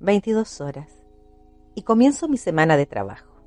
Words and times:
22 0.00 0.60
horas 0.60 0.88
y 1.74 1.82
comienzo 1.82 2.28
mi 2.28 2.36
semana 2.36 2.76
de 2.76 2.86
trabajo. 2.86 3.42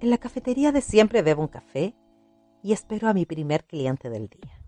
En 0.00 0.10
la 0.10 0.18
cafetería 0.18 0.72
de 0.72 0.80
siempre 0.80 1.22
bebo 1.22 1.42
un 1.42 1.48
café 1.48 1.94
y 2.60 2.72
espero 2.72 3.06
a 3.06 3.14
mi 3.14 3.24
primer 3.24 3.64
cliente 3.64 4.10
del 4.10 4.28
día. 4.28 4.60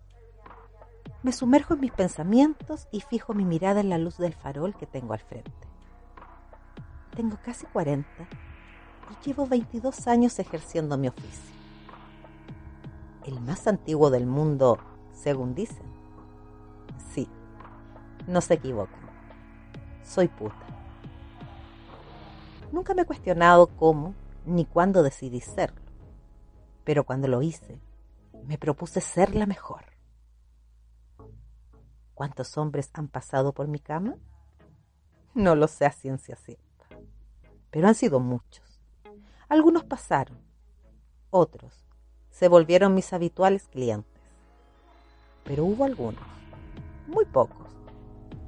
Me 1.25 1.33
sumerjo 1.33 1.75
en 1.75 1.80
mis 1.80 1.91
pensamientos 1.91 2.87
y 2.93 3.01
fijo 3.01 3.35
mi 3.35 3.45
mirada 3.45 3.80
en 3.80 3.88
la 3.88 3.98
luz 3.98 4.17
del 4.19 4.33
farol 4.33 4.76
que 4.76 4.87
tengo 4.87 5.12
al 5.12 5.19
frente. 5.19 5.51
Tengo 7.16 7.37
casi 7.44 7.66
40 7.66 8.08
y 9.10 9.26
llevo 9.26 9.48
22 9.48 10.06
años 10.06 10.38
ejerciendo 10.38 10.96
mi 10.96 11.08
oficio. 11.08 11.52
El 13.26 13.40
más 13.40 13.66
antiguo 13.66 14.08
del 14.10 14.26
mundo, 14.26 14.78
según 15.12 15.56
dicen. 15.56 15.90
Sí, 17.12 17.28
no 18.28 18.41
se 18.41 18.55
equivocan. 18.55 19.09
Soy 20.05 20.28
puta. 20.28 20.66
Nunca 22.73 22.95
me 22.95 23.02
he 23.02 23.06
cuestionado 23.06 23.66
cómo 23.66 24.15
ni 24.47 24.65
cuándo 24.65 25.02
decidí 25.02 25.41
serlo, 25.41 25.80
pero 26.84 27.05
cuando 27.05 27.29
lo 27.29 27.42
hice, 27.42 27.80
me 28.47 28.59
propuse 28.59 29.01
ser 29.01 29.34
la 29.34 29.47
mejor. 29.47 29.84
¿Cuántos 32.15 32.56
hombres 32.59 32.91
han 32.95 33.09
pasado 33.09 33.52
por 33.52 33.66
mi 33.69 33.78
cama? 33.78 34.16
No 35.34 35.55
lo 35.55 35.69
sé 35.69 35.87
a 35.87 35.92
ciencia 35.92 36.37
cierta, 36.37 36.87
pero 37.70 37.89
han 37.89 37.95
sido 37.95 38.20
muchos. 38.20 38.83
Algunos 39.48 39.84
pasaron, 39.84 40.39
otros 41.30 41.91
se 42.30 42.48
volvieron 42.48 42.95
mis 42.95 43.12
habituales 43.12 43.69
clientes, 43.69 44.23
pero 45.45 45.64
hubo 45.64 45.84
algunos, 45.84 46.23
muy 47.06 47.25
pocos, 47.25 47.70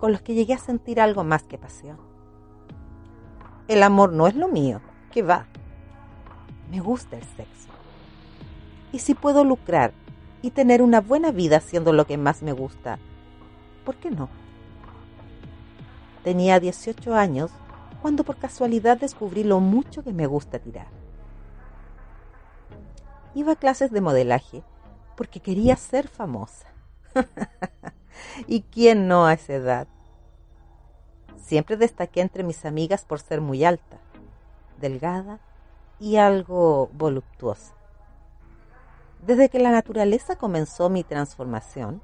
con 0.03 0.11
los 0.11 0.23
que 0.23 0.35
llegué 0.35 0.53
a 0.53 0.59
sentir 0.59 1.01
algo 1.01 1.23
más 1.23 1.45
que 1.45 1.59
pasión. 1.59 1.97
El 3.69 3.85
amor 3.85 4.13
no 4.13 4.27
es 4.27 4.35
lo 4.35 4.49
mío, 4.49 4.81
que 5.13 5.23
va. 5.23 5.47
Me 6.73 6.81
gusta 6.81 7.17
el 7.17 7.23
sexo. 7.23 7.69
Y 8.91 8.99
si 8.99 9.15
puedo 9.15 9.45
lucrar 9.45 9.93
y 10.43 10.51
tener 10.51 10.83
una 10.83 11.01
buena 11.01 11.31
vida 11.31 11.59
haciendo 11.59 11.93
lo 11.93 12.05
que 12.05 12.19
más 12.19 12.43
me 12.43 12.51
gusta, 12.51 12.99
¿por 13.85 13.95
qué 13.95 14.11
no? 14.11 14.29
Tenía 16.25 16.59
18 16.59 17.15
años 17.15 17.53
cuando 18.01 18.25
por 18.25 18.39
casualidad 18.39 18.99
descubrí 18.99 19.45
lo 19.45 19.61
mucho 19.61 20.03
que 20.03 20.13
me 20.13 20.27
gusta 20.27 20.59
tirar. 20.59 20.89
Iba 23.37 23.53
a 23.53 23.57
clases 23.57 23.93
de 23.93 24.01
modelaje 24.01 24.65
porque 25.17 25.39
quería 25.39 25.77
ser 25.77 26.09
famosa. 26.09 26.67
¿Y 28.47 28.63
quién 28.63 29.09
no 29.09 29.27
a 29.27 29.35
esa 29.35 29.55
edad? 29.55 29.89
Siempre 31.37 31.77
destaqué 31.77 32.21
entre 32.21 32.45
mis 32.45 32.65
amigas 32.65 33.05
por 33.05 33.21
ser 33.21 33.41
muy 33.41 33.65
alta, 33.65 33.99
delgada 34.81 35.41
y 35.99 36.17
algo 36.17 36.89
voluptuosa. 36.95 37.75
Desde 39.25 39.49
que 39.49 39.59
la 39.59 39.71
naturaleza 39.71 40.37
comenzó 40.37 40.89
mi 40.89 41.05
transformación, 41.05 42.03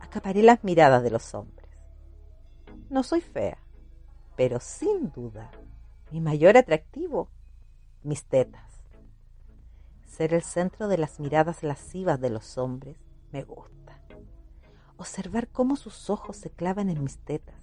acaparé 0.00 0.42
las 0.42 0.64
miradas 0.64 1.02
de 1.02 1.10
los 1.10 1.34
hombres. 1.34 1.68
No 2.88 3.02
soy 3.02 3.20
fea, 3.20 3.58
pero 4.36 4.60
sin 4.60 5.12
duda, 5.12 5.50
mi 6.10 6.20
mayor 6.20 6.56
atractivo, 6.56 7.28
mis 8.02 8.24
tetas. 8.24 8.70
Ser 10.06 10.34
el 10.34 10.42
centro 10.42 10.88
de 10.88 10.98
las 10.98 11.20
miradas 11.20 11.62
lascivas 11.62 12.20
de 12.20 12.30
los 12.30 12.58
hombres 12.58 12.96
me 13.32 13.42
gusta. 13.42 13.81
Observar 14.96 15.48
cómo 15.48 15.76
sus 15.76 16.10
ojos 16.10 16.36
se 16.36 16.50
clavan 16.50 16.88
en 16.90 17.02
mis 17.02 17.18
tetas 17.18 17.56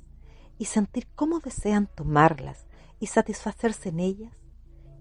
y 0.58 0.66
sentir 0.66 1.08
cómo 1.16 1.40
desean 1.40 1.88
tomarlas 1.88 2.66
y 3.00 3.08
satisfacerse 3.08 3.90
en 3.90 4.00
ellas 4.00 4.34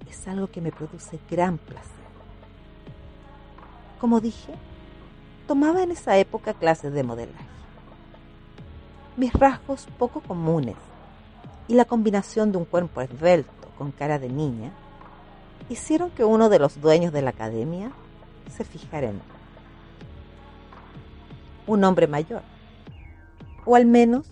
es 0.09 0.29
algo 0.29 0.49
que 0.49 0.61
me 0.61 0.73
produce 0.73 1.19
gran 1.31 1.59
placer. 1.59 2.09
Como 4.00 4.21
dije, 4.21 4.55
tomaba 5.47 5.83
en 5.83 5.91
esa 5.91 6.16
época 6.19 6.55
clases 6.55 6.93
de 6.93 7.03
modelaje. 7.03 7.44
Mis 9.16 9.33
rasgos 9.33 9.89
poco 9.99 10.21
comunes 10.21 10.77
y 11.66 11.75
la 11.75 11.84
combinación 11.84 12.53
de 12.53 12.59
un 12.59 12.65
cuerpo 12.65 13.00
esbelto 13.00 13.69
con 13.77 13.91
cara 13.91 14.19
de 14.19 14.28
niña 14.28 14.72
hicieron 15.69 16.10
que 16.10 16.25
uno 16.25 16.49
de 16.49 16.60
los 16.60 16.81
dueños 16.81 17.12
de 17.12 17.22
la 17.22 17.31
academia 17.31 17.91
se 18.56 18.65
fijara 18.65 19.09
en 19.09 19.16
mí. 19.16 19.38
Un 21.69 21.84
hombre 21.84 22.09
mayor, 22.09 22.43
o 23.65 23.77
al 23.77 23.87
menos 23.87 24.31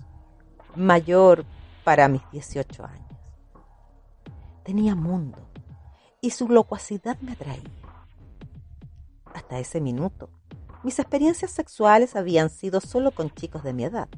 mayor 0.74 1.44
para 1.84 2.08
mis 2.08 2.22
18 2.32 2.84
años. 2.84 3.06
Tenía 4.64 4.96
mundo 4.96 5.38
y 6.20 6.30
su 6.30 6.48
locuacidad 6.48 7.18
me 7.20 7.32
atraía. 7.32 7.62
Hasta 9.32 9.58
ese 9.58 9.80
minuto 9.80 10.30
mis 10.82 10.98
experiencias 10.98 11.50
sexuales 11.50 12.16
habían 12.16 12.48
sido 12.48 12.80
solo 12.80 13.10
con 13.10 13.30
chicos 13.30 13.62
de 13.62 13.72
mi 13.72 13.84
edad, 13.84 14.08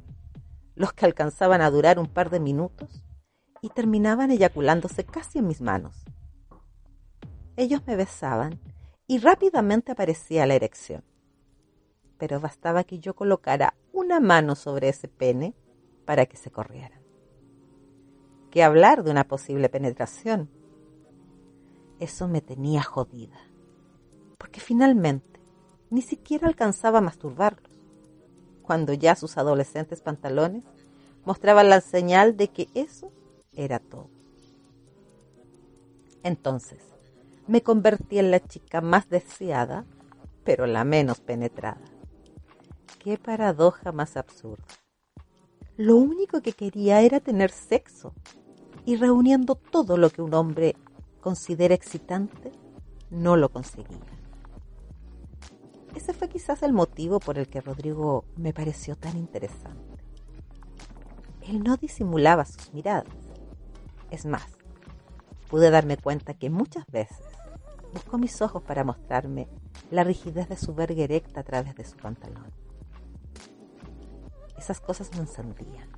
los 0.77 0.93
que 0.93 1.05
alcanzaban 1.05 1.61
a 1.61 1.71
durar 1.71 1.99
un 1.99 2.07
par 2.07 2.31
de 2.31 2.41
minutos 2.41 3.03
y 3.63 3.71
terminaban 3.71 4.31
eyaculándose 4.31 5.05
casi 5.05 5.39
en 5.39 5.49
mis 5.49 5.61
manos. 5.61 6.05
Ellos 7.57 7.81
me 7.87 7.97
besaban 7.97 8.61
y 9.09 9.19
rápidamente 9.19 9.91
aparecía 9.91 10.47
la 10.47 10.55
erección. 10.55 11.03
Pero 12.19 12.41
bastaba 12.41 12.85
que 12.85 12.99
yo 12.99 13.15
colocara 13.15 13.75
una 13.93 14.21
mano 14.21 14.55
sobre 14.55 14.89
ese 14.89 15.09
pene 15.09 15.55
para 16.05 16.27
que 16.27 16.37
se 16.37 16.51
corrieran. 16.51 17.01
¿Qué 18.51 18.63
hablar 18.63 19.05
de 19.05 19.11
una 19.11 19.25
posible 19.25 19.69
penetración? 19.69 20.51
Eso 22.01 22.29
me 22.29 22.41
tenía 22.41 22.83
jodida, 22.83 23.39
porque 24.39 24.61
finalmente 24.61 25.41
ni 25.91 26.03
siquiera 26.03 26.47
alcanzaba 26.47 26.99
a 26.99 27.03
masturbarlos, 27.03 27.73
cuando 28.63 28.93
ya 28.93 29.17
sus 29.17 29.37
adolescentes 29.37 30.01
pantalones 30.01 30.65
mostraban 31.25 31.69
la 31.69 31.81
señal 31.81 32.37
de 32.37 32.49
que 32.49 32.69
eso 32.75 33.13
era 33.53 33.79
todo. 33.79 34.11
Entonces, 36.23 36.83
me 37.47 37.63
convertí 37.63 38.19
en 38.19 38.31
la 38.31 38.41
chica 38.41 38.81
más 38.81 39.09
deseada, 39.09 39.85
pero 40.45 40.67
la 40.67 40.85
menos 40.85 41.21
penetrada. 41.21 41.81
Qué 43.09 43.17
paradoja 43.17 43.91
más 43.91 44.19
absurda. 44.19 44.67
Lo 45.79 45.97
único 45.97 46.43
que 46.43 46.53
quería 46.53 47.01
era 47.01 47.21
tener 47.21 47.51
sexo, 47.51 48.13
y 48.85 48.97
reuniendo 48.97 49.55
todo 49.55 49.97
lo 49.97 50.11
que 50.11 50.21
un 50.21 50.35
hombre 50.35 50.77
considera 51.23 51.75
excitante, 51.75 52.53
no 53.09 53.39
lo 53.39 53.49
conseguía. 53.49 53.97
Ese 55.95 56.13
fue 56.13 56.29
quizás 56.29 56.63
el 56.63 56.75
motivo 56.75 57.19
por 57.19 57.39
el 57.39 57.49
que 57.49 57.63
Rodrigo 57.63 58.27
me 58.37 58.53
pareció 58.53 58.95
tan 58.95 59.17
interesante. 59.17 60.05
Él 61.41 61.63
no 61.65 61.79
disimulaba 61.79 62.45
sus 62.45 62.75
miradas. 62.75 63.09
Es 64.11 64.27
más, 64.27 64.51
pude 65.49 65.71
darme 65.71 65.97
cuenta 65.97 66.35
que 66.35 66.51
muchas 66.51 66.85
veces 66.89 67.25
buscó 67.95 68.19
mis 68.19 68.43
ojos 68.43 68.63
para 68.63 68.85
mostrarme 68.85 69.49
la 69.91 70.05
rigidez 70.05 70.51
de 70.51 70.59
su 70.59 70.75
verga 70.75 71.05
erecta 71.05 71.41
a 71.41 71.45
través 71.45 71.75
de 71.75 71.87
su 71.87 71.97
pantalón. 71.97 72.68
Esas 74.59 74.81
cosas 74.81 75.11
me 75.15 75.21
encendían. 75.21 75.89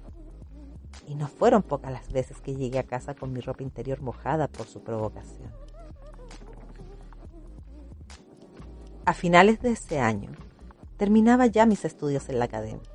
Y 1.07 1.15
no 1.15 1.27
fueron 1.27 1.63
pocas 1.63 1.91
las 1.91 2.13
veces 2.13 2.41
que 2.41 2.55
llegué 2.55 2.79
a 2.79 2.85
casa 2.87 3.15
con 3.15 3.33
mi 3.33 3.41
ropa 3.41 3.63
interior 3.63 4.01
mojada 4.03 4.49
por 4.49 4.67
su 4.67 4.83
provocación. 4.83 5.51
A 9.07 9.15
finales 9.15 9.61
de 9.61 9.73
ese 9.73 9.99
año, 9.99 10.31
terminaba 10.97 11.47
ya 11.47 11.67
mis 11.67 11.85
estudios 11.85 12.29
en 12.29 12.39
la 12.39 12.45
academia. 12.45 12.89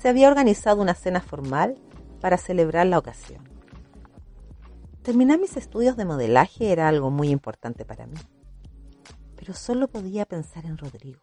Se 0.00 0.08
había 0.08 0.28
organizado 0.28 0.80
una 0.80 0.94
cena 0.94 1.20
formal 1.20 1.74
para 2.20 2.38
celebrar 2.38 2.86
la 2.86 2.98
ocasión. 2.98 3.42
Terminar 5.02 5.40
mis 5.40 5.56
estudios 5.56 5.96
de 5.96 6.04
modelaje 6.04 6.70
era 6.70 6.86
algo 6.86 7.10
muy 7.10 7.30
importante 7.30 7.84
para 7.84 8.06
mí, 8.06 8.18
pero 9.36 9.54
solo 9.54 9.88
podía 9.88 10.24
pensar 10.26 10.66
en 10.66 10.78
Rodrigo 10.78 11.22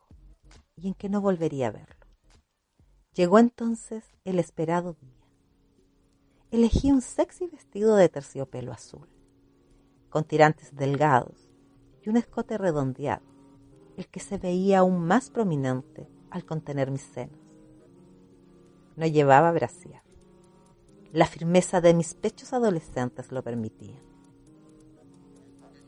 y 0.75 0.87
en 0.87 0.93
que 0.93 1.07
no 1.07 1.21
volvería 1.21 1.67
a 1.67 1.71
verlo. 1.71 1.94
Llegó 3.15 3.39
entonces 3.39 4.03
el 4.25 4.39
esperado 4.39 4.97
día. 4.99 5.25
Elegí 6.51 6.91
un 6.91 7.01
sexy 7.01 7.47
vestido 7.47 7.95
de 7.95 8.09
terciopelo 8.09 8.73
azul, 8.73 9.07
con 10.09 10.25
tirantes 10.25 10.75
delgados 10.75 11.49
y 12.01 12.09
un 12.09 12.17
escote 12.17 12.57
redondeado 12.57 13.23
el 13.95 14.09
que 14.09 14.19
se 14.19 14.37
veía 14.37 14.79
aún 14.79 14.99
más 14.99 15.29
prominente 15.29 16.09
al 16.29 16.43
contener 16.43 16.91
mis 16.91 17.03
senos. 17.03 17.39
No 18.97 19.07
llevaba 19.07 19.53
brasier. 19.53 20.01
La 21.13 21.25
firmeza 21.25 21.79
de 21.79 21.93
mis 21.93 22.15
pechos 22.15 22.51
adolescentes 22.51 23.31
lo 23.31 23.41
permitía. 23.41 24.03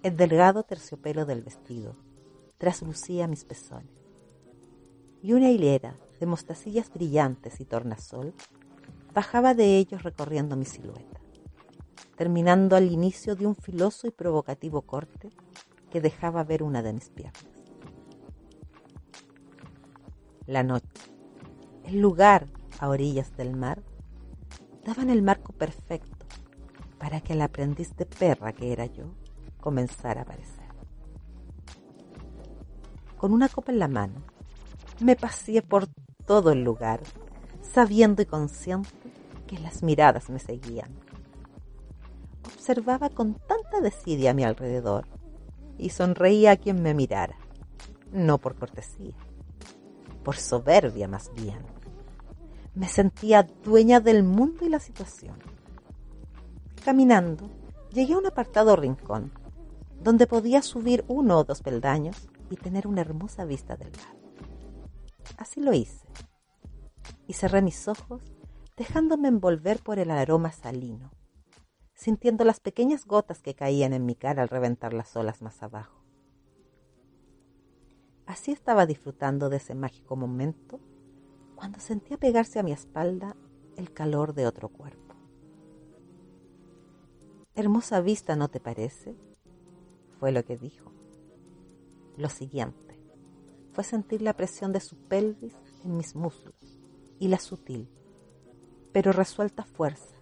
El 0.01 0.15
delgado 0.15 0.63
terciopelo 0.63 1.25
del 1.25 1.41
vestido 1.41 1.97
traslucía 2.57 3.27
mis 3.27 3.43
pezones 3.43 3.91
y 5.21 5.33
una 5.33 5.49
hilera 5.49 5.97
de 6.19 6.25
mostacillas 6.25 6.91
brillantes 6.93 7.59
y 7.59 7.65
tornasol 7.65 8.33
bajaba 9.13 9.53
de 9.53 9.77
ellos 9.77 10.03
recorriendo 10.03 10.55
mi 10.55 10.65
silueta. 10.65 11.19
terminando 12.17 12.75
al 12.75 12.91
inicio 12.91 13.35
de 13.35 13.45
un 13.45 13.55
filoso 13.55 14.07
y 14.07 14.11
provocativo 14.11 14.81
corte 14.81 15.29
que 15.91 16.01
dejaba 16.01 16.43
ver 16.43 16.63
una 16.63 16.81
de 16.81 16.93
mis 16.93 17.09
piernas. 17.09 17.45
La 20.47 20.63
noche, 20.63 20.87
el 21.83 21.99
lugar 21.99 22.47
a 22.79 22.89
orillas 22.89 23.35
del 23.37 23.55
mar, 23.55 23.83
daban 24.83 25.09
el 25.09 25.21
marco 25.21 25.53
perfecto 25.53 26.25
para 26.97 27.21
que 27.21 27.33
el 27.33 27.41
aprendiz 27.41 27.95
de 27.95 28.05
perra 28.07 28.51
que 28.51 28.71
era 28.73 28.87
yo 28.87 29.13
comenzara 29.59 30.21
a 30.21 30.23
aparecer. 30.23 30.65
Con 33.17 33.31
una 33.31 33.47
copa 33.49 33.71
en 33.71 33.79
la 33.79 33.87
mano, 33.87 34.23
me 35.01 35.15
paseé 35.15 35.61
por 35.61 35.87
todo 36.27 36.51
el 36.51 36.63
lugar, 36.63 36.99
sabiendo 37.61 38.21
y 38.21 38.25
consciente 38.25 38.89
que 39.47 39.57
las 39.57 39.81
miradas 39.81 40.29
me 40.29 40.39
seguían. 40.39 40.89
Observaba 42.45 43.09
con 43.09 43.35
tanta 43.35 43.79
desidia 43.81 44.31
a 44.31 44.33
mi 44.33 44.43
alrededor 44.43 45.05
y 45.77 45.89
sonreía 45.89 46.51
a 46.51 46.57
quien 46.57 46.83
me 46.83 46.93
mirara, 46.93 47.37
no 48.11 48.37
por 48.37 48.55
cortesía, 48.55 49.15
por 50.23 50.35
soberbia 50.35 51.07
más 51.07 51.31
bien. 51.33 51.59
Me 52.75 52.89
sentía 52.89 53.47
dueña 53.63 54.01
del 54.01 54.23
mundo 54.23 54.65
y 54.65 54.69
la 54.69 54.79
situación. 54.79 55.37
Caminando, 56.83 57.49
llegué 57.93 58.13
a 58.13 58.17
un 58.17 58.27
apartado 58.27 58.75
rincón, 58.75 59.31
donde 60.03 60.27
podía 60.27 60.61
subir 60.61 61.05
uno 61.07 61.39
o 61.39 61.43
dos 61.45 61.61
peldaños 61.61 62.27
y 62.49 62.57
tener 62.57 62.85
una 62.85 63.01
hermosa 63.01 63.45
vista 63.45 63.77
del 63.77 63.91
mar. 63.91 64.26
Así 65.35 65.59
lo 65.59 65.73
hice, 65.73 66.07
y 67.27 67.33
cerré 67.33 67.61
mis 67.61 67.87
ojos, 67.87 68.21
dejándome 68.77 69.27
envolver 69.27 69.79
por 69.79 69.99
el 69.99 70.11
aroma 70.11 70.51
salino 70.51 71.11
sintiendo 71.97 72.45
las 72.45 72.59
pequeñas 72.59 73.05
gotas 73.05 73.41
que 73.41 73.55
caían 73.55 73.91
en 73.91 74.05
mi 74.05 74.15
cara 74.15 74.43
al 74.43 74.49
reventar 74.49 74.93
las 74.93 75.15
olas 75.17 75.41
más 75.41 75.63
abajo. 75.63 76.03
Así 78.27 78.51
estaba 78.51 78.85
disfrutando 78.85 79.49
de 79.49 79.57
ese 79.57 79.73
mágico 79.73 80.15
momento 80.15 80.79
cuando 81.55 81.79
sentía 81.79 82.17
pegarse 82.17 82.59
a 82.59 82.63
mi 82.63 82.71
espalda 82.71 83.35
el 83.77 83.91
calor 83.91 84.33
de 84.35 84.45
otro 84.45 84.69
cuerpo. 84.69 85.15
Hermosa 87.55 87.99
vista, 88.01 88.35
¿no 88.35 88.47
te 88.47 88.59
parece? 88.59 89.15
Fue 90.19 90.31
lo 90.31 90.45
que 90.45 90.55
dijo. 90.55 90.91
Lo 92.15 92.29
siguiente 92.29 92.86
fue 93.77 93.83
sentir 93.83 94.23
la 94.23 94.33
presión 94.33 94.73
de 94.73 94.79
su 94.79 94.95
pelvis 94.95 95.53
en 95.83 95.97
mis 95.97 96.15
muslos 96.15 96.55
y 97.19 97.27
la 97.27 97.37
sutil, 97.37 97.87
pero 98.91 99.11
resuelta 99.11 99.65
fuerza 99.65 100.15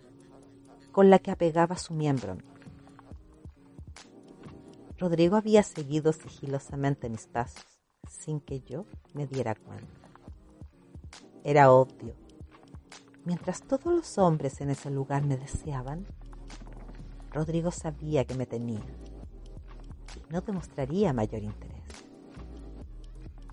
con 0.92 1.10
la 1.10 1.20
que 1.20 1.32
apegaba 1.32 1.78
su 1.78 1.94
miembro 1.94 2.36
mí. 2.36 2.44
Rodrigo 4.98 5.38
había 5.38 5.64
seguido 5.64 6.12
sigilosamente 6.12 7.08
mis 7.08 7.28
pasos 7.28 7.64
sin 8.10 8.42
que 8.42 8.60
yo 8.60 8.88
me 9.14 9.26
diera 9.26 9.56
cuenta. 9.56 10.10
Era 11.46 11.72
obvio. 11.72 12.14
Mientras 13.24 13.62
todos 13.62 13.86
los 13.86 14.18
hombres 14.18 14.60
en 14.60 14.72
ese 14.72 14.92
lugar 14.92 15.24
me 15.24 15.38
deseaban, 15.38 16.06
Rodrigo 17.32 17.72
sabía 17.72 18.26
que 18.26 18.36
me 18.36 18.48
tenía 18.48 18.84
y 20.14 20.34
no 20.34 20.42
demostraría 20.42 21.14
mayor 21.14 21.42
interés. 21.42 21.75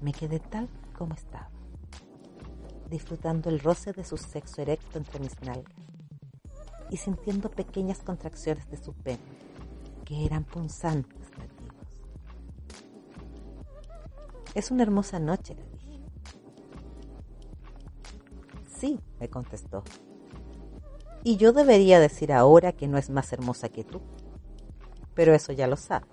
Me 0.03 0.13
quedé 0.13 0.41
tal 0.41 0.69
como 0.99 1.15
estaba, 1.15 1.49
disfrutando 2.91 3.51
el 3.51 3.61
roce 3.61 3.93
de 3.93 4.03
su 4.03 4.17
sexo 4.17 4.61
erecto 4.61 4.99
entre 4.99 5.21
mis 5.21 5.41
nalgas 5.43 5.77
y 6.91 6.97
sintiendo 6.97 7.49
pequeñas 7.49 8.01
contracciones 8.01 8.69
de 8.69 8.79
su 8.79 8.95
pene, 8.95 9.23
que 10.05 10.27
eran 10.27 10.43
punzantes 10.43 11.31
latidos. 11.39 11.87
Es 14.57 14.73
una 14.73 14.83
hermosa 14.83 15.21
noche, 15.21 15.55
le 15.55 15.65
dije. 15.69 16.01
Sí, 18.77 18.99
me 19.21 19.29
contestó. 19.29 19.85
Y 21.23 21.37
yo 21.37 21.53
debería 21.53 22.01
decir 22.01 22.33
ahora 22.33 22.73
que 22.73 22.89
no 22.89 22.99
es 22.99 23.09
más 23.09 23.33
hermosa 23.33 23.69
que 23.69 23.85
tú, 23.85 24.03
pero 25.15 25.33
eso 25.33 25.53
ya 25.53 25.69
lo 25.69 25.77
sabes. 25.77 26.11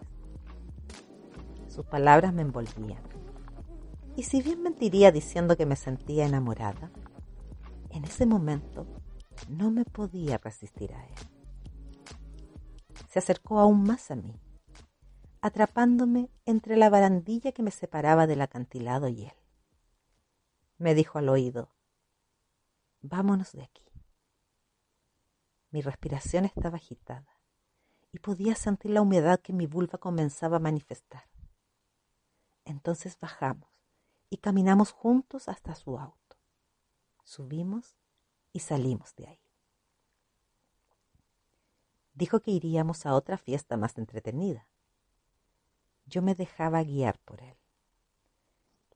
Sus 1.67 1.85
palabras 1.85 2.33
me 2.35 2.43
envolvían. 2.43 3.08
Y 4.19 4.23
si 4.23 4.41
bien 4.41 4.61
mentiría 4.61 5.13
diciendo 5.13 5.55
que 5.55 5.65
me 5.65 5.77
sentía 5.77 6.25
enamorada, 6.25 6.91
en 7.89 8.03
ese 8.03 8.25
momento 8.25 8.85
no 9.47 9.71
me 9.71 9.85
podía 9.85 10.37
resistir 10.37 10.93
a 10.93 11.07
él. 11.07 11.15
Se 13.07 13.19
acercó 13.19 13.61
aún 13.61 13.83
más 13.83 14.11
a 14.11 14.17
mí, 14.17 14.37
atrapándome 15.39 16.29
entre 16.45 16.75
la 16.75 16.89
barandilla 16.89 17.53
que 17.53 17.63
me 17.63 17.71
separaba 17.71 18.27
del 18.27 18.41
acantilado 18.41 19.07
y 19.07 19.23
él. 19.23 19.37
Me 20.77 20.95
dijo 20.95 21.17
al 21.17 21.29
oído, 21.29 21.73
vámonos 22.99 23.53
de 23.53 23.63
aquí. 23.63 23.85
Mi 25.71 25.81
respiración 25.81 26.43
estaba 26.43 26.75
agitada 26.75 27.39
y 28.11 28.19
podía 28.19 28.55
sentir 28.55 28.91
la 28.91 29.01
humedad 29.01 29.39
que 29.39 29.53
mi 29.53 29.65
vulva 29.65 29.97
comenzaba 29.97 30.57
a 30.57 30.59
manifestar. 30.59 31.23
Entonces 32.65 33.17
bajamos 33.17 33.78
y 34.29 34.37
caminamos 34.37 34.91
juntos 34.91 35.49
hasta 35.49 35.75
su 35.75 35.97
auto. 35.97 36.37
Subimos 37.23 37.97
y 38.53 38.59
salimos 38.59 39.15
de 39.15 39.27
ahí. 39.27 39.41
Dijo 42.13 42.41
que 42.41 42.51
iríamos 42.51 43.05
a 43.05 43.13
otra 43.13 43.37
fiesta 43.37 43.77
más 43.77 43.97
entretenida. 43.97 44.67
Yo 46.05 46.21
me 46.21 46.35
dejaba 46.35 46.83
guiar 46.83 47.19
por 47.19 47.41
él. 47.41 47.57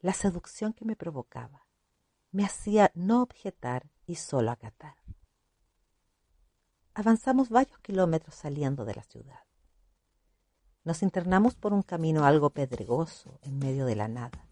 La 0.02 0.14
seducción 0.14 0.74
que 0.74 0.84
me 0.84 0.96
provocaba 0.96 1.68
me 2.32 2.44
hacía 2.44 2.92
no 2.96 3.22
objetar 3.22 3.90
y 4.06 4.16
solo 4.16 4.52
acatar. 4.52 4.98
Avanzamos 6.96 7.50
varios 7.50 7.80
kilómetros 7.80 8.36
saliendo 8.36 8.86
de 8.86 8.96
la 8.96 9.04
ciudad. 9.04 9.40
Nos 10.84 11.02
internamos 11.02 11.56
por 11.56 11.72
un 11.72 11.82
camino 11.82 12.26
algo 12.26 12.50
pedregoso 12.50 13.40
en 13.44 13.58
medio 13.58 13.86
de 13.86 13.96
la 13.96 14.08
nada. 14.08 14.48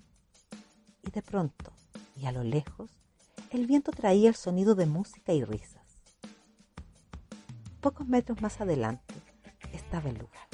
Y 1.03 1.11
de 1.11 1.21
pronto, 1.21 1.71
y 2.15 2.25
a 2.25 2.31
lo 2.31 2.43
lejos, 2.43 2.91
el 3.49 3.67
viento 3.67 3.91
traía 3.91 4.29
el 4.29 4.35
sonido 4.35 4.75
de 4.75 4.85
música 4.85 5.33
y 5.33 5.43
risas. 5.43 5.81
Pocos 7.81 8.07
metros 8.07 8.41
más 8.41 8.61
adelante 8.61 9.15
estaba 9.73 10.09
el 10.09 10.19
lugar. 10.19 10.47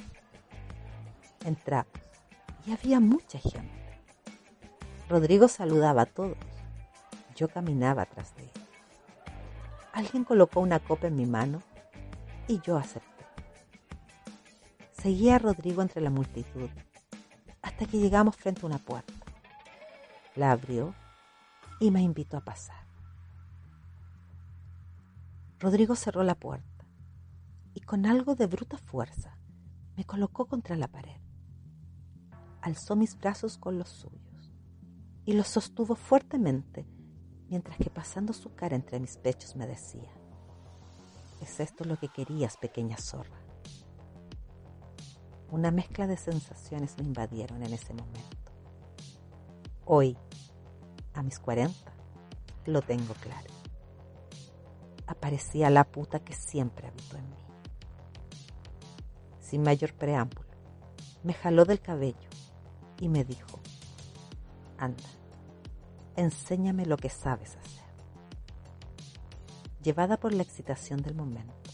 Entramos 1.46 1.92
y 2.66 2.72
había 2.72 3.00
mucha 3.00 3.40
gente. 3.40 4.02
Rodrigo 5.10 5.48
saludaba 5.48 6.04
a 6.04 6.06
todos. 6.06 6.38
Yo 7.36 7.48
caminaba 7.50 8.04
atrás 8.04 8.36
de 8.36 8.44
él. 8.44 8.52
Alguien 9.94 10.24
colocó 10.24 10.60
una 10.60 10.80
copa 10.80 11.08
en 11.08 11.16
mi 11.16 11.26
mano 11.26 11.62
y 12.48 12.60
yo 12.62 12.78
acepté. 12.78 13.08
Seguía 14.92 15.36
a 15.36 15.40
Rodrigo 15.40 15.82
entre 15.82 16.02
la 16.02 16.10
multitud 16.10 16.70
hasta 17.62 17.86
que 17.86 17.98
llegamos 18.00 18.36
frente 18.36 18.62
a 18.64 18.66
una 18.66 18.80
puerta. 18.80 19.14
La 20.38 20.52
abrió 20.52 20.94
y 21.80 21.90
me 21.90 22.04
invitó 22.04 22.38
a 22.38 22.46
pasar. 22.46 22.86
Rodrigo 25.60 25.96
cerró 25.96 26.22
la 26.22 26.36
puerta 26.36 26.86
y 27.74 27.82
con 27.82 28.06
algo 28.06 28.36
de 28.36 28.46
bruta 28.46 28.78
fuerza 28.78 29.36
me 29.96 30.06
colocó 30.06 30.46
contra 30.46 30.76
la 30.76 30.88
pared. 30.88 31.20
Alzó 32.62 32.96
mis 32.96 33.18
brazos 33.18 33.58
con 33.58 33.80
los 33.80 33.90
suyos 33.90 34.54
y 35.26 35.34
los 35.34 35.48
sostuvo 35.48 35.96
fuertemente 35.96 36.86
mientras 37.50 37.78
que 37.78 37.90
pasando 37.90 38.32
su 38.32 38.54
cara 38.54 38.76
entre 38.76 39.00
mis 39.00 39.18
pechos 39.18 39.56
me 39.56 39.66
decía, 39.66 40.12
¿es 41.42 41.60
esto 41.60 41.84
lo 41.84 41.98
que 41.98 42.10
querías, 42.10 42.58
pequeña 42.58 42.98
zorra? 42.98 43.42
Una 45.50 45.72
mezcla 45.72 46.06
de 46.06 46.18
sensaciones 46.18 46.96
me 47.00 47.06
invadieron 47.06 47.64
en 47.64 47.74
ese 47.74 47.96
momento. 47.96 48.47
Hoy, 49.88 50.18
a 51.14 51.24
mis 51.24 51.40
40, 51.40 51.74
lo 52.66 52.82
tengo 52.82 53.14
claro 53.16 53.58
aparecía 55.08 55.70
la 55.70 55.86
puta 55.86 56.20
que 56.20 56.34
siempre 56.34 56.88
habitó 56.88 57.18
en 57.18 57.30
mí. 57.30 57.38
Sin 59.40 59.64
mayor 59.64 59.94
preámbulo, 59.94 60.48
me 61.24 61.34
jaló 61.34 61.66
del 61.66 61.80
cabello 61.80 62.30
y 63.00 63.08
me 63.08 63.24
dijo, 63.24 63.60
anda, 64.78 65.10
enséñame 66.16 66.86
lo 66.86 66.98
que 66.98 67.10
sabes 67.10 67.56
hacer. 67.56 67.88
Llevada 69.82 70.18
por 70.18 70.34
la 70.34 70.44
excitación 70.44 71.02
del 71.02 71.16
momento, 71.16 71.72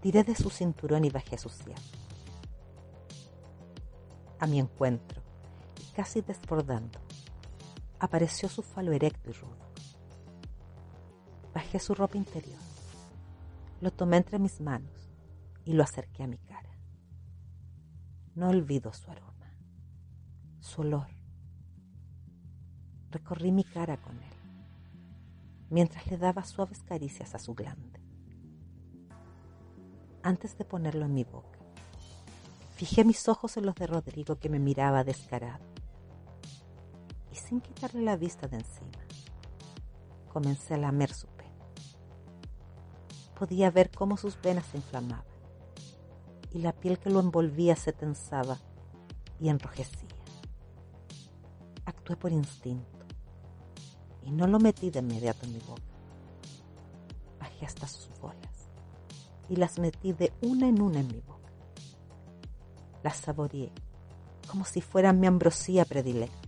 tiré 0.00 0.22
de 0.22 0.36
su 0.36 0.50
cinturón 0.50 1.06
y 1.06 1.10
bajé 1.10 1.38
su 1.38 1.48
sien. 1.48 1.76
A 4.38 4.46
mi 4.46 4.58
encuentro, 4.60 5.22
y 5.80 5.94
casi 5.94 6.20
desbordando, 6.20 6.98
apareció 8.02 8.48
su 8.48 8.62
falo 8.62 8.90
erecto 8.92 9.30
y 9.30 9.32
rudo 9.32 9.72
Bajé 11.54 11.78
su 11.78 11.94
ropa 11.94 12.16
interior. 12.16 12.58
Lo 13.80 13.90
tomé 13.92 14.16
entre 14.16 14.38
mis 14.38 14.60
manos, 14.60 15.10
y 15.64 15.74
lo 15.74 15.82
acerqué 15.82 16.22
a 16.22 16.26
mi 16.26 16.38
cara. 16.38 16.70
No 18.34 18.48
olvido 18.48 18.92
su 18.92 19.10
aroma, 19.10 19.54
su 20.60 20.80
olor. 20.80 21.08
Recorrí 23.10 23.52
mi 23.52 23.64
cara 23.64 23.98
con 23.98 24.16
él, 24.16 24.34
mientras 25.68 26.06
le 26.10 26.16
daba 26.16 26.44
suaves 26.44 26.82
caricias 26.82 27.34
a 27.34 27.38
su 27.38 27.54
glande. 27.54 28.00
Antes 30.22 30.56
de 30.56 30.64
ponerlo 30.64 31.04
en 31.04 31.12
mi 31.12 31.24
boca, 31.24 31.58
fijé 32.76 33.04
mis 33.04 33.28
ojos 33.28 33.58
en 33.58 33.66
los 33.66 33.74
de 33.74 33.86
Rodrigo 33.86 34.36
que 34.36 34.48
me 34.48 34.58
miraba 34.58 35.04
descarado. 35.04 35.71
Y 37.32 37.36
sin 37.36 37.60
quitarle 37.60 38.02
la 38.02 38.16
vista 38.16 38.46
de 38.46 38.58
encima, 38.58 38.98
comencé 40.32 40.74
a 40.74 40.78
lamer 40.78 41.12
su 41.12 41.26
pelo. 41.28 41.50
Podía 43.38 43.70
ver 43.70 43.90
cómo 43.90 44.16
sus 44.16 44.40
venas 44.40 44.66
se 44.66 44.76
inflamaban 44.76 45.24
y 46.52 46.58
la 46.58 46.72
piel 46.72 46.98
que 46.98 47.10
lo 47.10 47.20
envolvía 47.20 47.76
se 47.76 47.92
tensaba 47.92 48.58
y 49.40 49.48
enrojecía. 49.48 50.08
Actué 51.86 52.16
por 52.16 52.32
instinto 52.32 53.06
y 54.22 54.30
no 54.30 54.46
lo 54.46 54.58
metí 54.58 54.90
de 54.90 55.00
inmediato 55.00 55.46
en 55.46 55.54
mi 55.54 55.58
boca. 55.60 55.82
Bajé 57.40 57.66
hasta 57.66 57.88
sus 57.88 58.08
bolas 58.20 58.70
y 59.48 59.56
las 59.56 59.78
metí 59.78 60.12
de 60.12 60.32
una 60.42 60.68
en 60.68 60.80
una 60.80 61.00
en 61.00 61.08
mi 61.08 61.20
boca. 61.20 61.50
Las 63.02 63.16
saboreé 63.16 63.72
como 64.48 64.64
si 64.64 64.82
fueran 64.82 65.18
mi 65.18 65.26
ambrosía 65.26 65.84
predilecta. 65.84 66.41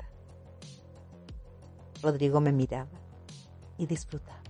Rodrigo 2.04 2.38
me 2.38 2.52
miraba 2.52 3.00
y 3.78 3.87
disfrutaba. 3.87 4.42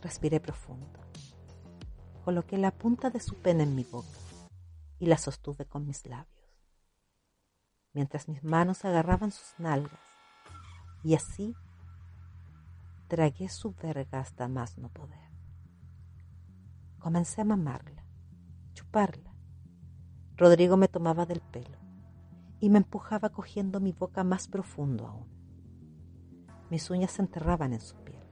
Respiré 0.00 0.38
profundo 0.38 0.86
Coloqué 2.24 2.58
la 2.58 2.70
punta 2.70 3.10
de 3.10 3.18
su 3.18 3.34
pena 3.34 3.64
en 3.64 3.74
mi 3.74 3.82
boca 3.82 4.06
y 5.00 5.06
la 5.06 5.18
sostuve 5.18 5.64
con 5.64 5.86
mis 5.86 6.06
labios, 6.06 6.48
mientras 7.92 8.28
mis 8.28 8.44
manos 8.44 8.84
agarraban 8.84 9.32
sus 9.32 9.58
nalgas 9.58 9.98
y 11.02 11.14
así 11.14 11.56
tragué 13.08 13.48
su 13.48 13.72
verga 13.72 14.20
hasta 14.20 14.46
más 14.46 14.78
no 14.78 14.90
poder. 14.90 15.18
Comencé 17.00 17.40
a 17.40 17.44
mamarla, 17.44 18.04
chuparla. 18.74 19.34
Rodrigo 20.36 20.76
me 20.76 20.86
tomaba 20.86 21.26
del 21.26 21.40
pelo 21.40 21.78
y 22.60 22.70
me 22.70 22.78
empujaba 22.78 23.30
cogiendo 23.30 23.80
mi 23.80 23.90
boca 23.90 24.22
más 24.22 24.46
profundo 24.46 25.08
aún. 25.08 25.39
Mis 26.70 26.88
uñas 26.88 27.10
se 27.10 27.22
enterraban 27.22 27.72
en 27.72 27.80
su 27.80 27.96
piel. 27.96 28.22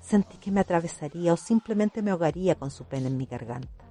Sentí 0.00 0.38
que 0.38 0.52
me 0.52 0.60
atravesaría 0.60 1.32
o 1.32 1.36
simplemente 1.36 2.00
me 2.00 2.12
ahogaría 2.12 2.54
con 2.54 2.70
su 2.70 2.84
pena 2.84 3.08
en 3.08 3.16
mi 3.16 3.26
garganta. 3.26 3.84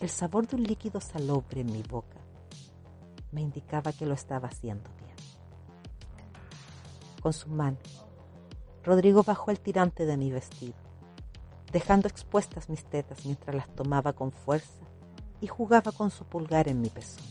El 0.00 0.10
sabor 0.10 0.46
de 0.46 0.56
un 0.56 0.64
líquido 0.64 1.00
salobre 1.00 1.62
en 1.62 1.72
mi 1.72 1.82
boca 1.82 2.18
me 3.32 3.40
indicaba 3.40 3.92
que 3.92 4.04
lo 4.04 4.12
estaba 4.12 4.48
haciendo 4.48 4.90
bien. 4.98 5.16
Con 7.22 7.32
su 7.32 7.48
mano, 7.48 7.78
Rodrigo 8.84 9.22
bajó 9.22 9.50
el 9.50 9.60
tirante 9.60 10.04
de 10.04 10.16
mi 10.18 10.30
vestido, 10.30 10.78
dejando 11.72 12.08
expuestas 12.08 12.68
mis 12.68 12.84
tetas 12.84 13.24
mientras 13.24 13.56
las 13.56 13.74
tomaba 13.74 14.12
con 14.12 14.30
fuerza 14.30 14.84
y 15.40 15.46
jugaba 15.46 15.92
con 15.92 16.10
su 16.10 16.24
pulgar 16.24 16.68
en 16.68 16.82
mi 16.82 16.90
pezón. 16.90 17.24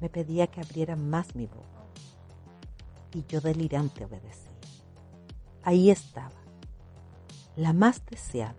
Me 0.00 0.08
pedía 0.08 0.48
que 0.48 0.60
abriera 0.60 0.96
más 0.96 1.34
mi 1.34 1.46
boca 1.46 1.77
y 3.12 3.24
yo 3.26 3.40
delirante 3.40 4.04
obedecí. 4.04 4.50
Ahí 5.62 5.90
estaba, 5.90 6.40
la 7.56 7.72
más 7.72 8.04
deseada 8.06 8.56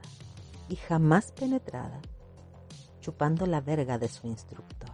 y 0.67 0.75
jamás 0.75 1.31
penetrada, 1.31 1.99
chupando 3.01 3.45
la 3.45 3.61
verga 3.61 3.97
de 3.97 4.07
su 4.07 4.27
instructor. 4.27 4.91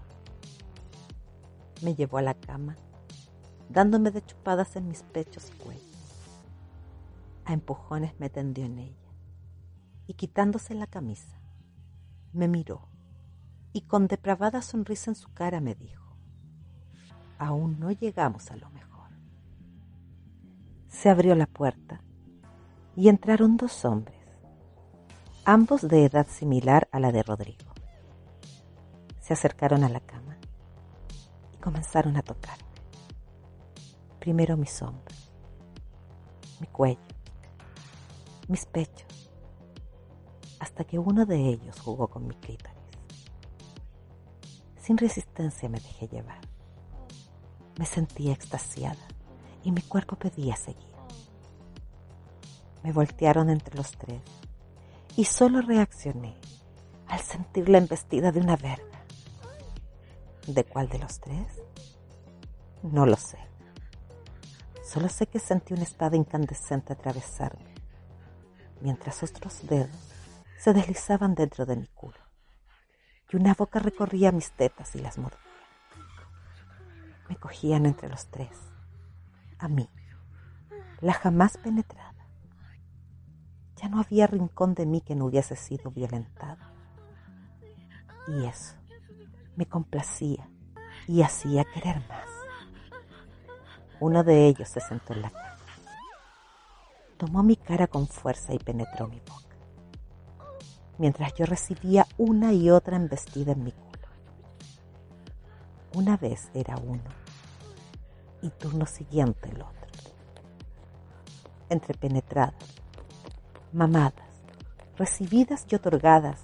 Me 1.82 1.96
llevó 1.96 2.18
a 2.18 2.22
la 2.22 2.34
cama, 2.34 2.78
dándome 3.70 4.12
de 4.12 4.26
chupadas 4.26 4.76
en 4.76 4.88
mis 4.88 5.04
pechos 5.04 5.50
y 5.50 5.58
cuello. 5.64 5.82
A 7.46 7.54
empujones 7.54 8.20
me 8.20 8.30
tendió 8.30 8.66
en 8.66 8.80
ella 8.80 9.12
y 10.08 10.14
quitándose 10.14 10.74
la 10.74 10.88
camisa, 10.88 11.40
me 12.32 12.48
miró 12.48 12.88
y 13.74 13.82
con 13.82 14.08
depravada 14.08 14.62
sonrisa 14.62 15.12
en 15.12 15.16
su 15.16 15.34
cara 15.34 15.60
me 15.60 15.76
dijo, 15.76 16.16
aún 17.38 17.80
no 17.80 17.92
llegamos 17.92 18.50
a 18.52 18.56
lo 18.56 18.70
mejor. 18.70 18.85
Se 20.96 21.10
abrió 21.10 21.36
la 21.36 21.46
puerta 21.46 22.02
y 22.96 23.10
entraron 23.10 23.58
dos 23.58 23.84
hombres, 23.84 24.18
ambos 25.44 25.86
de 25.88 26.06
edad 26.06 26.26
similar 26.26 26.88
a 26.94 27.02
la 27.02 27.12
de 27.12 27.22
Rodrigo. 27.22 27.74
Se 29.20 29.34
acercaron 29.34 29.84
a 29.84 29.90
la 29.90 30.00
cama 30.00 30.38
y 31.54 31.58
comenzaron 31.58 32.16
a 32.16 32.22
tocarme. 32.22 32.64
Primero 34.20 34.56
mis 34.56 34.82
hombros, 34.82 35.32
mi 36.62 36.68
cuello, 36.68 37.02
mis 38.48 38.66
pechos, 38.66 39.30
hasta 40.62 40.86
que 40.86 40.98
uno 40.98 41.26
de 41.26 41.50
ellos 41.50 41.78
jugó 41.82 42.08
con 42.08 42.26
mi 42.26 42.36
clítoris. 42.36 42.74
Sin 44.80 44.98
resistencia 44.98 45.68
me 45.68 45.82
dejé 45.82 46.08
llevar. 46.08 46.40
Me 47.78 47.86
sentía 47.86 48.32
extasiada 48.32 49.06
y 49.66 49.72
mi 49.72 49.82
cuerpo 49.82 50.16
pedía 50.16 50.56
seguir. 50.56 50.96
Me 52.84 52.94
voltearon 52.94 53.50
entre 53.50 53.76
los 53.76 53.92
tres 53.92 54.22
y 55.18 55.26
solo 55.26 55.62
reaccioné 55.62 56.36
al 57.08 57.20
sentir 57.20 57.68
la 57.68 57.80
embestida 57.80 58.32
de 58.32 58.40
una 58.40 58.56
verga. 58.56 59.04
¿De 60.48 60.64
cuál 60.64 60.88
de 60.88 61.00
los 61.00 61.20
tres? 61.20 61.48
No 62.84 63.06
lo 63.06 63.18
sé. 63.18 63.40
Solo 64.84 65.10
sé 65.10 65.26
que 65.26 65.40
sentí 65.40 65.74
una 65.74 65.84
espada 65.84 66.16
incandescente 66.16 66.94
atravesarme, 66.94 67.74
mientras 68.82 69.24
otros 69.24 69.68
dedos 69.68 70.14
se 70.60 70.74
deslizaban 70.74 71.34
dentro 71.34 71.66
de 71.66 71.76
mi 71.76 71.88
culo 71.88 72.20
y 73.32 73.36
una 73.36 73.56
boca 73.56 73.80
recorría 73.80 74.32
mis 74.32 74.52
tetas 74.52 74.96
y 74.96 75.00
las 75.00 75.18
mordía. 75.18 75.40
Me 77.28 77.36
cogían 77.36 77.88
entre 77.88 78.10
los 78.10 78.28
tres, 78.28 78.56
a 79.60 79.68
mí, 79.68 79.90
la 81.02 81.14
jamás 81.14 81.58
penetrada 81.58 82.16
ya 83.76 83.90
no 83.90 84.00
había 84.00 84.28
rincón 84.28 84.74
de 84.74 84.86
mí 84.86 85.02
que 85.02 85.16
no 85.16 85.26
hubiese 85.26 85.56
sido 85.56 85.92
violentado. 85.92 86.64
Y 88.28 88.46
eso 88.46 88.76
me 89.56 89.66
complacía 89.66 90.50
y 91.08 91.22
hacía 91.22 91.66
querer 91.66 92.02
más. 92.08 92.28
Uno 94.00 94.24
de 94.24 94.48
ellos 94.48 94.70
se 94.70 94.80
sentó 94.80 95.14
en 95.14 95.22
la 95.24 95.30
cama. 95.30 95.58
Tomó 97.18 97.44
mi 97.44 97.56
cara 97.56 97.88
con 97.88 98.08
fuerza 98.08 98.54
y 98.54 98.60
penetró 98.60 99.08
mi 99.08 99.20
boca, 99.20 99.56
mientras 100.98 101.34
yo 101.34 101.46
recibía 101.46 102.06
una 102.18 102.52
y 102.52 102.70
otra 102.70 102.98
embestida 102.98 103.54
en 103.54 103.64
mi 103.64 103.72
culo. 103.72 104.08
Una 105.94 106.18
vez 106.18 106.50
era 106.54 106.76
uno 106.76 107.25
y 108.46 108.50
turno 108.52 108.86
siguiente 108.86 109.50
el 109.50 109.62
otro. 109.62 109.88
Entre 111.70 111.96
penetradas 111.96 112.54
mamadas, 113.74 114.30
recibidas 114.98 115.66
y 115.70 115.76
otorgadas 115.76 116.40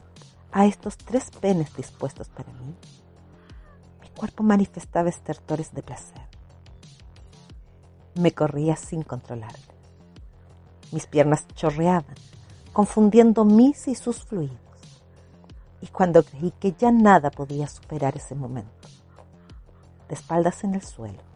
a 0.52 0.66
estos 0.66 0.98
tres 0.98 1.32
penes 1.32 1.74
dispuestos 1.76 2.28
para 2.28 2.52
mí, 2.54 2.76
mi 4.02 4.10
cuerpo 4.10 4.44
manifestaba 4.44 5.10
estertores 5.10 5.74
de 5.74 5.84
placer. 5.84 6.28
Me 8.16 8.34
corría 8.34 8.76
sin 8.76 9.04
controlarme. 9.04 9.60
Mis 10.92 11.08
piernas 11.08 11.48
chorreaban, 11.54 12.16
confundiendo 12.74 13.46
mis 13.46 13.88
y 13.88 13.96
sus 13.96 14.24
fluidos. 14.24 14.58
Y 15.80 15.88
cuando 15.88 16.24
creí 16.24 16.52
que 16.60 16.74
ya 16.74 16.92
nada 16.92 17.32
podía 17.32 17.68
superar 17.68 18.18
ese 18.18 18.36
momento, 18.36 18.90
de 20.10 20.16
espaldas 20.16 20.66
en 20.66 20.76
el 20.76 20.82
suelo, 20.82 21.31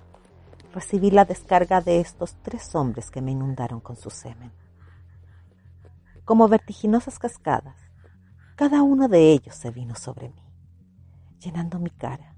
recibí 0.76 1.10
la 1.10 1.26
descarga 1.26 1.82
de 1.82 2.00
estos 2.00 2.36
tres 2.44 2.76
hombres 2.76 3.10
que 3.10 3.22
me 3.22 3.32
inundaron 3.32 3.80
con 3.80 3.96
su 3.96 4.12
semen 4.12 4.52
como 6.26 6.48
vertiginosas 6.48 7.20
cascadas. 7.20 7.78
Cada 8.56 8.82
uno 8.82 9.08
de 9.08 9.32
ellos 9.32 9.56
se 9.56 9.70
vino 9.70 9.96
sobre 9.96 10.30
mí, 10.30 10.44
llenando 11.40 11.80
mi 11.80 11.92
cara, 11.92 12.36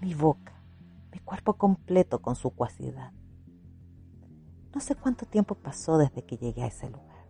mi 0.00 0.14
boca, 0.14 0.52
mi 1.10 1.18
cuerpo 1.20 1.54
completo 1.54 2.20
con 2.20 2.36
su 2.36 2.50
cuasidad. 2.50 3.12
No 4.74 4.80
sé 4.80 4.94
cuánto 4.94 5.24
tiempo 5.24 5.54
pasó 5.54 5.96
desde 5.96 6.22
que 6.22 6.36
llegué 6.36 6.62
a 6.64 6.66
ese 6.66 6.90
lugar. 6.90 7.26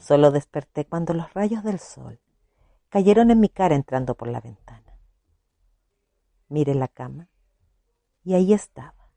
Solo 0.00 0.30
desperté 0.30 0.86
cuando 0.86 1.12
los 1.12 1.32
rayos 1.34 1.62
del 1.62 1.78
sol 1.78 2.20
cayeron 2.88 3.30
en 3.30 3.40
mi 3.40 3.48
cara 3.48 3.74
entrando 3.74 4.14
por 4.14 4.28
la 4.28 4.40
ventana. 4.40 4.96
Miré 6.48 6.74
la 6.74 6.88
cama 6.88 7.28
y 8.26 8.34
ahí 8.34 8.52
estaba, 8.52 9.12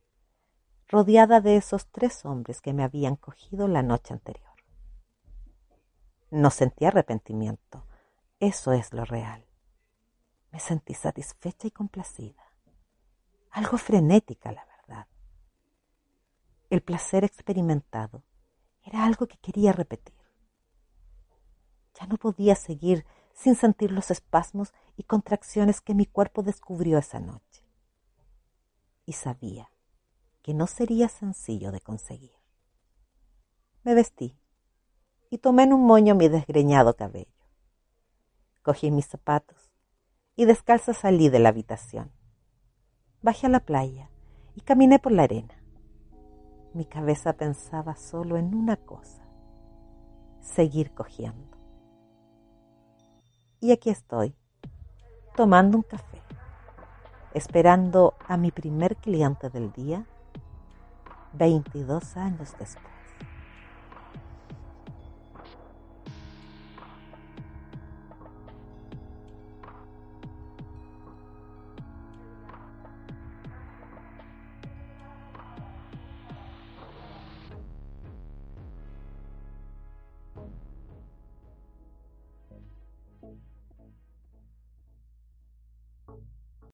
rodeada 0.88 1.42
de 1.42 1.56
esos 1.56 1.88
tres 1.88 2.26
hombres 2.26 2.62
que 2.62 2.74
me 2.74 2.84
habían 2.84 3.16
cogido 3.16 3.68
la 3.68 3.82
noche 3.82 4.14
anterior. 4.14 4.54
No 6.30 6.52
sentí 6.52 6.86
arrepentimiento. 6.86 7.88
Eso 8.40 8.72
es 8.72 8.94
lo 8.94 9.06
real. 9.06 9.44
Me 10.52 10.60
sentí 10.60 10.94
satisfecha 10.94 11.68
y 11.68 11.72
complacida. 11.72 12.54
Algo 13.50 13.80
frenética, 13.80 14.52
la 14.52 14.64
verdad. 14.66 15.08
El 16.70 16.84
placer 16.84 17.24
experimentado 17.24 18.22
era 18.84 19.06
algo 19.06 19.26
que 19.26 19.40
quería 19.40 19.74
repetir. 19.74 20.14
Ya 22.00 22.06
no 22.06 22.18
podía 22.18 22.56
seguir 22.56 23.08
sin 23.34 23.56
sentir 23.56 23.92
los 23.92 24.12
espasmos 24.12 24.72
y 24.98 25.04
contracciones 25.04 25.82
que 25.82 25.96
mi 25.96 26.06
cuerpo 26.06 26.44
descubrió 26.44 27.00
esa 27.00 27.20
noche. 27.20 27.49
Y 29.10 29.14
sabía 29.14 29.72
que 30.44 30.54
no 30.54 30.68
sería 30.68 31.10
sencillo 31.10 31.72
de 31.72 31.82
conseguir. 31.82 32.36
Me 33.82 33.96
vestí 33.96 34.38
y 35.32 35.40
tomé 35.40 35.64
en 35.64 35.74
un 35.74 35.84
moño 35.88 36.14
mi 36.14 36.28
desgreñado 36.28 36.96
cabello. 36.96 37.34
Cogí 38.62 38.92
mis 38.92 39.08
zapatos 39.08 39.72
y 40.36 40.46
descalza 40.46 40.94
salí 40.94 41.30
de 41.30 41.40
la 41.40 41.50
habitación. 41.50 42.12
Bajé 43.24 43.48
a 43.48 43.50
la 43.50 43.62
playa 43.62 44.12
y 44.54 44.62
caminé 44.62 45.00
por 45.00 45.12
la 45.12 45.24
arena. 45.24 45.60
Mi 46.76 46.86
cabeza 46.86 47.34
pensaba 47.34 47.96
solo 47.96 48.38
en 48.38 48.54
una 48.54 48.78
cosa, 48.78 49.24
seguir 50.40 50.94
cogiendo. 50.94 51.58
Y 53.60 53.72
aquí 53.72 53.90
estoy, 53.90 54.36
tomando 55.36 55.78
un 55.78 55.84
café, 55.84 56.19
esperando 57.34 58.16
a 58.28 58.38
mi 58.38 58.52
primer 58.52 58.96
cliente 58.96 59.50
del 59.50 59.72
día, 59.72 60.06
22 61.34 62.18
años 62.18 62.56
después. 62.58 62.99